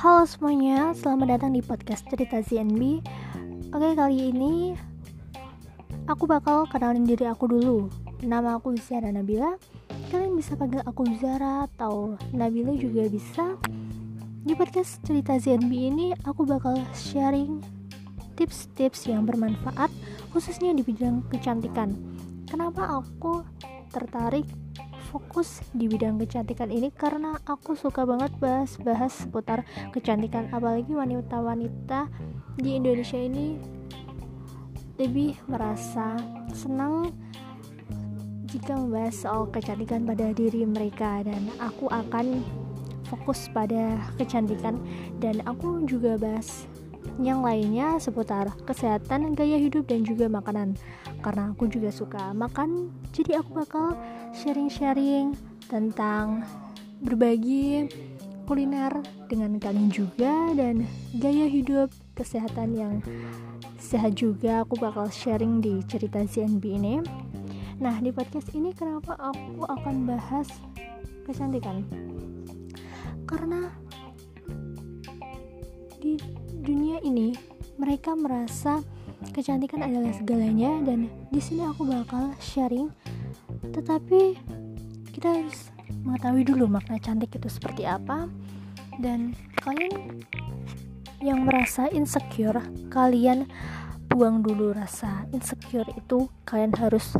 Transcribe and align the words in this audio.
Halo 0.00 0.24
semuanya, 0.24 0.96
selamat 0.96 1.36
datang 1.36 1.52
di 1.52 1.60
podcast 1.60 2.08
cerita 2.08 2.40
ZNB 2.40 3.04
Oke 3.68 3.92
kali 3.92 4.32
ini 4.32 4.72
Aku 6.08 6.24
bakal 6.24 6.64
kenalin 6.72 7.04
diri 7.04 7.28
aku 7.28 7.44
dulu. 7.44 7.92
Nama 8.24 8.56
aku 8.56 8.80
Zara 8.80 9.12
Nabila. 9.12 9.60
Kalian 10.08 10.40
bisa 10.40 10.56
panggil 10.56 10.80
aku 10.88 11.04
Zara 11.20 11.68
atau 11.68 12.16
Nabila 12.32 12.72
juga 12.80 13.12
bisa. 13.12 13.60
Di 14.40 14.56
podcast 14.56 15.04
cerita 15.04 15.36
ZNB 15.36 15.68
ini 15.68 16.16
Aku 16.24 16.48
bakal 16.48 16.80
sharing 16.96 17.60
tips-tips 18.40 19.04
yang 19.04 19.28
bermanfaat 19.28 19.92
Khususnya 20.32 20.72
di 20.72 20.80
bidang 20.80 21.28
kecantikan. 21.28 21.92
Kenapa 22.48 23.04
aku 23.04 23.44
tertarik 23.92 24.48
fokus 25.10 25.58
di 25.74 25.90
bidang 25.90 26.22
kecantikan 26.22 26.70
ini 26.70 26.94
karena 26.94 27.34
aku 27.42 27.74
suka 27.74 28.06
banget 28.06 28.30
bahas-bahas 28.38 29.26
seputar 29.26 29.66
kecantikan. 29.90 30.46
Apalagi 30.54 30.94
wanita-wanita 30.94 32.06
di 32.54 32.78
Indonesia 32.78 33.18
ini 33.18 33.58
lebih 35.02 35.34
merasa 35.50 36.14
senang 36.54 37.10
jika 38.46 38.78
membahas 38.78 39.26
soal 39.26 39.50
kecantikan 39.50 40.06
pada 40.06 40.30
diri 40.30 40.62
mereka. 40.62 41.26
Dan 41.26 41.50
aku 41.58 41.90
akan 41.90 42.46
fokus 43.10 43.50
pada 43.50 43.98
kecantikan. 44.14 44.78
Dan 45.18 45.42
aku 45.42 45.82
juga 45.90 46.14
bahas 46.14 46.70
yang 47.18 47.42
lainnya 47.42 47.98
seputar 47.98 48.54
kesehatan, 48.62 49.34
gaya 49.34 49.58
hidup, 49.58 49.90
dan 49.90 50.06
juga 50.06 50.30
makanan. 50.30 50.78
Karena 51.24 51.50
aku 51.50 51.66
juga 51.66 51.90
suka 51.90 52.30
makan, 52.30 52.94
jadi 53.10 53.42
aku 53.42 53.64
bakal 53.64 53.98
sharing-sharing 54.30 55.34
tentang 55.66 56.46
berbagi 57.00 57.88
kuliner 58.46 58.90
dengan 59.30 59.56
kalian 59.62 59.94
juga 59.94 60.50
dan 60.58 60.82
gaya 61.22 61.46
hidup 61.46 61.94
kesehatan 62.18 62.74
yang 62.74 62.94
sehat 63.78 64.18
juga 64.18 64.66
aku 64.66 64.74
bakal 64.76 65.06
sharing 65.06 65.62
di 65.62 65.80
cerita 65.86 66.20
CNB 66.26 66.64
ini. 66.66 66.98
Nah, 67.80 67.96
di 68.02 68.12
podcast 68.12 68.52
ini 68.52 68.76
kenapa 68.76 69.16
aku 69.16 69.64
akan 69.64 70.04
bahas 70.04 70.50
kecantikan? 71.24 71.86
Karena 73.24 73.72
di 76.00 76.16
dunia 76.64 76.98
ini 77.04 77.36
mereka 77.76 78.16
merasa 78.16 78.80
kecantikan 79.36 79.84
adalah 79.84 80.16
segalanya 80.16 80.80
dan 80.82 81.12
di 81.28 81.40
sini 81.40 81.68
aku 81.68 81.84
bakal 81.84 82.32
sharing. 82.40 82.88
Tetapi 83.68 84.20
kita 85.12 85.28
harus 85.28 85.68
mengetahui 86.00 86.48
dulu 86.48 86.64
makna 86.64 86.96
cantik 86.96 87.36
itu 87.36 87.48
seperti 87.52 87.84
apa. 87.84 88.26
Dan 89.00 89.36
kalian 89.60 90.24
yang 91.20 91.44
merasa 91.44 91.88
insecure 91.92 92.60
kalian 92.88 93.44
buang 94.10 94.42
dulu 94.42 94.74
rasa 94.74 95.22
insecure 95.30 95.86
itu 95.94 96.26
kalian 96.42 96.74
harus 96.74 97.14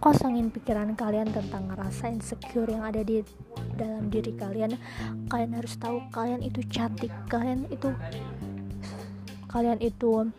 kosongin 0.00 0.48
pikiran 0.48 0.96
kalian 0.96 1.28
tentang 1.28 1.68
rasa 1.76 2.08
insecure 2.08 2.72
yang 2.72 2.88
ada 2.88 3.04
di 3.04 3.20
dalam 3.76 4.08
diri 4.08 4.32
kalian. 4.32 4.72
Kalian 5.28 5.52
harus 5.52 5.76
tahu 5.76 6.00
kalian 6.08 6.40
itu 6.40 6.64
cantik 6.72 7.12
kalian 7.28 7.68
itu 7.68 7.92
kalian 9.52 9.76
itu 9.84 10.32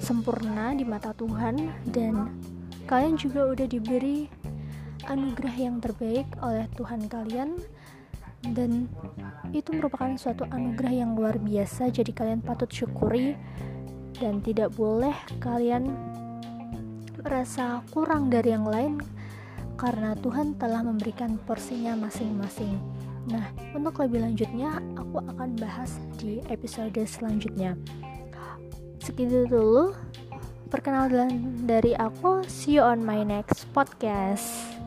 sempurna 0.00 0.72
di 0.72 0.88
mata 0.88 1.12
Tuhan 1.12 1.68
dan 1.92 2.32
kalian 2.88 3.20
juga 3.20 3.44
udah 3.44 3.66
diberi 3.68 4.24
anugerah 5.04 5.56
yang 5.60 5.76
terbaik 5.84 6.24
oleh 6.40 6.64
Tuhan 6.80 7.04
kalian 7.12 7.60
dan 8.56 8.88
itu 9.52 9.76
merupakan 9.76 10.16
suatu 10.16 10.48
anugerah 10.48 11.04
yang 11.04 11.12
luar 11.12 11.36
biasa. 11.36 11.92
Jadi 11.92 12.16
kalian 12.16 12.40
patut 12.40 12.72
syukuri 12.72 13.36
dan 14.20 14.44
tidak 14.44 14.76
boleh 14.76 15.16
kalian 15.40 15.88
merasa 17.20 17.80
kurang 17.90 18.28
dari 18.28 18.52
yang 18.52 18.68
lain 18.68 19.00
karena 19.80 20.12
Tuhan 20.20 20.60
telah 20.60 20.84
memberikan 20.84 21.40
porsinya 21.48 21.96
masing-masing. 21.96 22.76
Nah, 23.32 23.48
untuk 23.72 24.00
lebih 24.04 24.20
lanjutnya, 24.24 24.80
aku 24.96 25.24
akan 25.24 25.56
bahas 25.56 25.96
di 26.20 26.44
episode 26.52 27.00
selanjutnya. 27.04 27.76
Segitu 29.00 29.48
dulu 29.48 29.96
perkenalan 30.68 31.64
dari 31.64 31.96
aku. 31.96 32.44
See 32.44 32.76
you 32.76 32.84
on 32.84 33.00
my 33.00 33.24
next 33.24 33.64
podcast 33.72 34.79